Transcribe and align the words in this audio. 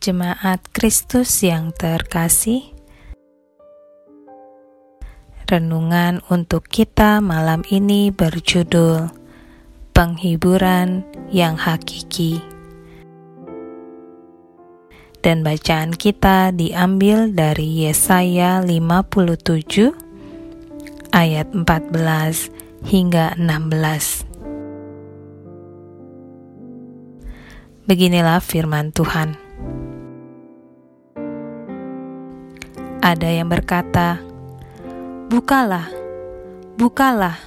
Jemaat 0.00 0.64
Kristus 0.72 1.44
yang 1.44 1.76
terkasih, 1.76 2.72
renungan 5.44 6.24
untuk 6.32 6.64
kita 6.72 7.20
malam 7.20 7.60
ini 7.68 8.08
berjudul 8.08 9.12
"Penghiburan 9.92 11.04
yang 11.28 11.60
Hakiki", 11.60 12.40
dan 15.20 15.44
bacaan 15.44 15.92
kita 15.92 16.56
diambil 16.56 17.28
dari 17.28 17.84
Yesaya 17.84 18.64
57 18.64 19.92
ayat 21.12 21.52
14 21.52 22.48
hingga 22.88 23.36
16. 23.36 24.24
Beginilah 27.84 28.40
firman 28.40 28.96
Tuhan. 28.96 29.49
Ada 33.00 33.32
yang 33.32 33.48
berkata, 33.48 34.20
"Bukalah, 35.32 35.88
bukalah, 36.76 37.40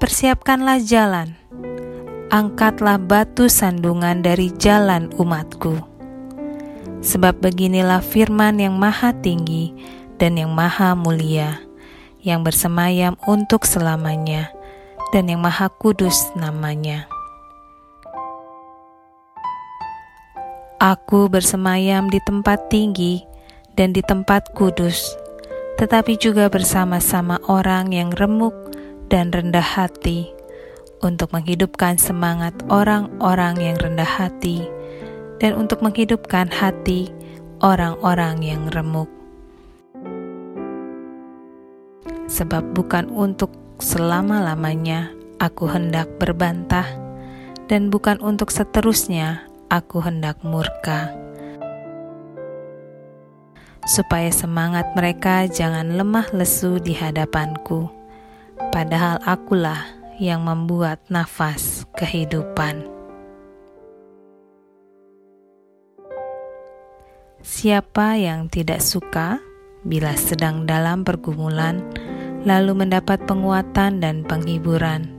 persiapkanlah 0.00 0.80
jalan, 0.80 1.36
angkatlah 2.32 2.96
batu 2.96 3.52
sandungan 3.52 4.24
dari 4.24 4.48
jalan 4.56 5.12
umatku." 5.20 5.76
Sebab 7.04 7.44
beginilah 7.44 8.00
firman 8.00 8.64
yang 8.64 8.80
maha 8.80 9.12
tinggi 9.12 9.76
dan 10.16 10.40
yang 10.40 10.56
maha 10.56 10.96
mulia, 10.96 11.60
yang 12.24 12.40
bersemayam 12.40 13.20
untuk 13.28 13.68
selamanya, 13.68 14.56
dan 15.12 15.28
yang 15.28 15.44
maha 15.44 15.68
kudus 15.68 16.32
namanya. 16.32 17.04
Aku 20.80 21.28
bersemayam 21.28 22.08
di 22.08 22.24
tempat 22.24 22.72
tinggi 22.72 23.28
dan 23.76 23.96
di 23.96 24.04
tempat 24.04 24.52
kudus, 24.52 25.16
tetapi 25.80 26.20
juga 26.20 26.52
bersama-sama 26.52 27.40
orang 27.48 27.92
yang 27.92 28.12
remuk 28.12 28.52
dan 29.08 29.32
rendah 29.32 29.64
hati, 29.64 30.28
untuk 31.02 31.32
menghidupkan 31.34 31.98
semangat 31.98 32.54
orang-orang 32.68 33.58
yang 33.58 33.76
rendah 33.80 34.06
hati, 34.06 34.68
dan 35.40 35.56
untuk 35.58 35.80
menghidupkan 35.80 36.52
hati 36.52 37.10
orang-orang 37.64 38.38
yang 38.44 38.62
remuk. 38.70 39.08
Sebab 42.30 42.72
bukan 42.72 43.12
untuk 43.12 43.52
selama-lamanya 43.82 45.12
aku 45.42 45.66
hendak 45.68 46.06
berbantah, 46.22 46.86
dan 47.66 47.88
bukan 47.88 48.20
untuk 48.20 48.52
seterusnya 48.52 49.48
aku 49.72 50.04
hendak 50.04 50.40
murka 50.44 51.12
supaya 53.86 54.30
semangat 54.30 54.94
mereka 54.94 55.50
jangan 55.50 55.98
lemah 55.98 56.30
lesu 56.30 56.78
di 56.78 56.94
hadapanku. 56.94 57.90
Padahal 58.70 59.18
akulah 59.26 59.82
yang 60.22 60.46
membuat 60.46 61.02
nafas 61.10 61.82
kehidupan. 61.98 62.86
Siapa 67.42 68.22
yang 68.22 68.46
tidak 68.46 68.78
suka 68.78 69.42
bila 69.82 70.14
sedang 70.14 70.62
dalam 70.62 71.02
pergumulan, 71.02 71.82
lalu 72.46 72.86
mendapat 72.86 73.18
penguatan 73.26 73.98
dan 73.98 74.22
penghiburan, 74.22 75.10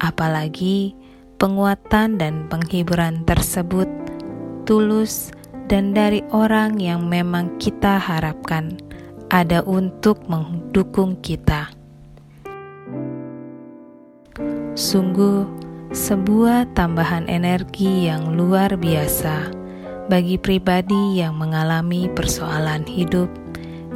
apalagi 0.00 0.96
penguatan 1.36 2.16
dan 2.16 2.48
penghiburan 2.48 3.20
tersebut 3.28 3.88
tulus 4.64 5.35
dan 5.66 5.90
dari 5.90 6.22
orang 6.30 6.78
yang 6.78 7.10
memang 7.10 7.58
kita 7.58 7.98
harapkan 7.98 8.78
ada 9.30 9.66
untuk 9.66 10.22
mendukung 10.30 11.18
kita. 11.18 11.74
Sungguh, 14.78 15.42
sebuah 15.90 16.70
tambahan 16.78 17.26
energi 17.26 18.06
yang 18.06 18.38
luar 18.38 18.78
biasa 18.78 19.50
bagi 20.06 20.38
pribadi 20.38 21.18
yang 21.18 21.34
mengalami 21.34 22.06
persoalan 22.14 22.86
hidup 22.86 23.26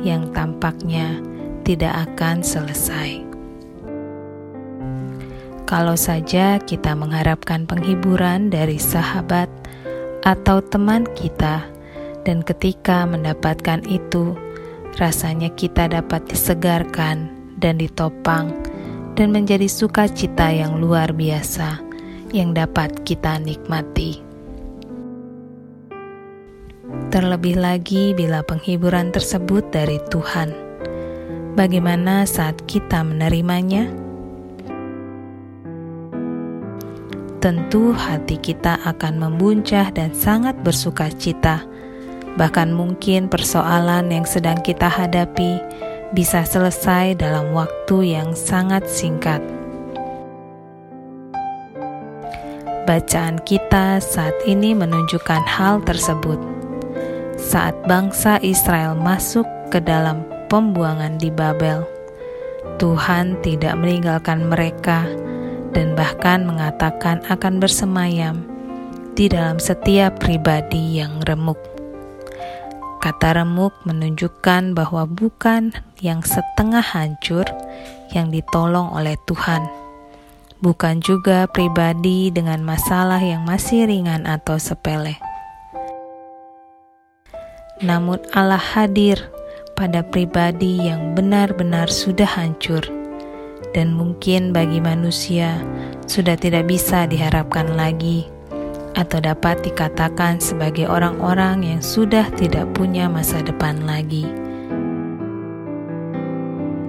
yang 0.02 0.32
tampaknya 0.34 1.22
tidak 1.62 2.10
akan 2.10 2.42
selesai. 2.42 3.22
Kalau 5.70 5.94
saja 5.94 6.58
kita 6.58 6.98
mengharapkan 6.98 7.62
penghiburan 7.62 8.50
dari 8.50 8.74
sahabat 8.74 9.46
atau 10.24 10.60
teman 10.60 11.08
kita, 11.16 11.64
dan 12.28 12.44
ketika 12.44 13.08
mendapatkan 13.08 13.80
itu, 13.88 14.36
rasanya 15.00 15.48
kita 15.56 15.88
dapat 15.88 16.24
disegarkan 16.28 17.32
dan 17.56 17.80
ditopang, 17.80 18.52
dan 19.16 19.32
menjadi 19.32 19.68
sukacita 19.68 20.52
yang 20.52 20.80
luar 20.80 21.12
biasa 21.12 21.80
yang 22.30 22.54
dapat 22.54 22.94
kita 23.02 23.40
nikmati. 23.42 24.22
Terlebih 27.10 27.58
lagi 27.58 28.14
bila 28.14 28.42
penghiburan 28.46 29.10
tersebut 29.10 29.66
dari 29.74 29.98
Tuhan, 30.14 30.54
bagaimana 31.58 32.22
saat 32.22 32.60
kita 32.70 33.02
menerimanya? 33.02 34.09
Tentu 37.40 37.96
hati 37.96 38.36
kita 38.36 38.76
akan 38.84 39.16
membuncah 39.16 39.88
dan 39.96 40.12
sangat 40.12 40.60
bersuka 40.60 41.08
cita. 41.08 41.64
Bahkan 42.36 42.70
mungkin 42.70 43.26
persoalan 43.32 44.12
yang 44.12 44.28
sedang 44.28 44.60
kita 44.60 44.86
hadapi 44.86 45.58
bisa 46.12 46.44
selesai 46.44 47.16
dalam 47.16 47.56
waktu 47.56 48.14
yang 48.14 48.36
sangat 48.36 48.84
singkat. 48.86 49.40
Bacaan 52.84 53.40
kita 53.48 53.98
saat 54.04 54.36
ini 54.44 54.76
menunjukkan 54.76 55.42
hal 55.48 55.80
tersebut. 55.88 56.38
Saat 57.40 57.72
bangsa 57.88 58.36
Israel 58.44 58.92
masuk 58.92 59.48
ke 59.72 59.80
dalam 59.80 60.28
pembuangan 60.52 61.16
di 61.16 61.32
Babel, 61.32 61.88
Tuhan 62.76 63.40
tidak 63.40 63.80
meninggalkan 63.80 64.44
mereka 64.44 65.08
dan 65.70 65.94
bahkan 65.94 66.42
mengatakan 66.46 67.22
akan 67.30 67.62
bersemayam 67.62 68.42
di 69.14 69.30
dalam 69.30 69.58
setiap 69.58 70.18
pribadi 70.22 70.98
yang 71.02 71.22
remuk. 71.26 71.58
Kata 73.00 73.40
remuk 73.40 73.72
menunjukkan 73.88 74.76
bahwa 74.76 75.08
bukan 75.08 75.72
yang 76.04 76.20
setengah 76.20 76.84
hancur 76.84 77.48
yang 78.12 78.28
ditolong 78.28 78.92
oleh 78.92 79.16
Tuhan, 79.24 79.64
bukan 80.60 81.00
juga 81.00 81.48
pribadi 81.48 82.28
dengan 82.28 82.60
masalah 82.60 83.20
yang 83.24 83.48
masih 83.48 83.88
ringan 83.88 84.28
atau 84.28 84.60
sepele. 84.60 85.16
Namun, 87.80 88.20
Allah 88.36 88.60
hadir 88.60 89.32
pada 89.72 90.04
pribadi 90.04 90.84
yang 90.84 91.16
benar-benar 91.16 91.88
sudah 91.88 92.28
hancur 92.28 92.99
dan 93.70 93.94
mungkin 93.94 94.50
bagi 94.50 94.82
manusia 94.82 95.62
sudah 96.10 96.34
tidak 96.34 96.66
bisa 96.66 97.06
diharapkan 97.06 97.78
lagi, 97.78 98.26
atau 98.98 99.22
dapat 99.22 99.62
dikatakan 99.62 100.42
sebagai 100.42 100.90
orang-orang 100.90 101.62
yang 101.62 101.82
sudah 101.82 102.26
tidak 102.34 102.66
punya 102.74 103.06
masa 103.06 103.38
depan 103.40 103.86
lagi, 103.86 104.26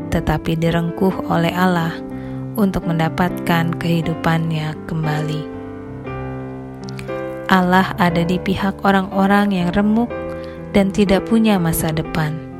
tetapi 0.09 0.57
direngkuh 0.57 1.29
oleh 1.29 1.53
Allah 1.53 1.93
untuk 2.57 2.83
mendapatkan 2.89 3.71
kehidupannya 3.77 4.75
kembali. 4.89 5.41
Allah 7.51 7.91
ada 7.99 8.23
di 8.23 8.39
pihak 8.39 8.81
orang-orang 8.87 9.51
yang 9.51 9.69
remuk 9.75 10.09
dan 10.71 10.89
tidak 10.89 11.27
punya 11.27 11.59
masa 11.59 11.91
depan 11.91 12.50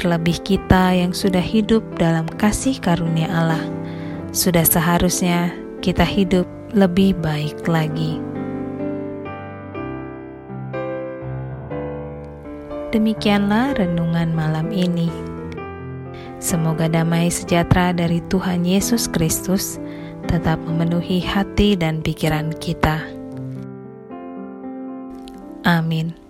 terlebih 0.00 0.40
kita 0.40 0.96
yang 0.96 1.12
sudah 1.12 1.44
hidup 1.44 1.84
dalam 2.00 2.24
kasih 2.40 2.80
karunia 2.80 3.28
Allah, 3.28 3.60
sudah 4.32 4.64
seharusnya 4.64 5.52
kita 5.84 6.08
hidup 6.08 6.48
lebih 6.72 7.12
baik 7.20 7.68
lagi. 7.68 8.16
Demikianlah 12.96 13.76
renungan 13.76 14.32
malam 14.32 14.72
ini. 14.72 15.12
Semoga 16.40 16.88
damai 16.88 17.28
sejahtera 17.28 17.92
dari 17.92 18.24
Tuhan 18.32 18.64
Yesus 18.64 19.04
Kristus 19.04 19.76
tetap 20.32 20.56
memenuhi 20.64 21.20
hati 21.20 21.76
dan 21.76 22.00
pikiran 22.00 22.56
kita. 22.56 23.04
Amin. 25.68 26.29